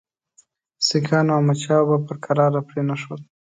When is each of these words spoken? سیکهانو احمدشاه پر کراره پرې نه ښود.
سیکهانو 0.87 1.31
احمدشاه 1.37 2.01
پر 2.05 2.15
کراره 2.25 2.61
پرې 2.67 2.81
نه 2.89 2.95
ښود. 3.01 3.21